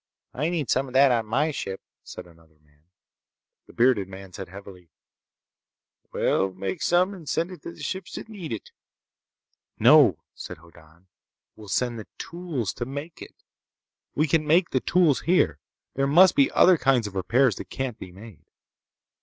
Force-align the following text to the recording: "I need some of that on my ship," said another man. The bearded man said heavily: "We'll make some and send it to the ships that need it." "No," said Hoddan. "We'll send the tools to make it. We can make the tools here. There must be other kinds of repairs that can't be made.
"I 0.33 0.49
need 0.49 0.71
some 0.71 0.87
of 0.87 0.93
that 0.95 1.11
on 1.11 1.27
my 1.27 1.51
ship," 1.51 1.79
said 2.03 2.25
another 2.25 2.57
man. 2.65 2.85
The 3.67 3.73
bearded 3.73 4.07
man 4.07 4.33
said 4.33 4.49
heavily: 4.49 4.89
"We'll 6.11 6.51
make 6.55 6.81
some 6.81 7.13
and 7.13 7.29
send 7.29 7.51
it 7.51 7.61
to 7.61 7.71
the 7.73 7.83
ships 7.83 8.15
that 8.15 8.27
need 8.27 8.51
it." 8.51 8.71
"No," 9.77 10.17
said 10.33 10.57
Hoddan. 10.57 11.05
"We'll 11.55 11.67
send 11.67 11.99
the 11.99 12.07
tools 12.17 12.73
to 12.77 12.85
make 12.87 13.21
it. 13.21 13.43
We 14.15 14.25
can 14.27 14.47
make 14.47 14.71
the 14.71 14.79
tools 14.79 15.19
here. 15.21 15.59
There 15.93 16.07
must 16.07 16.33
be 16.33 16.49
other 16.49 16.79
kinds 16.79 17.05
of 17.05 17.13
repairs 17.13 17.57
that 17.57 17.69
can't 17.69 17.99
be 17.99 18.11
made. 18.11 18.41